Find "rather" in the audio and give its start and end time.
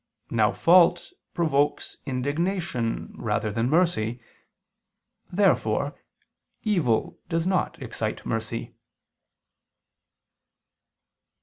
3.19-3.51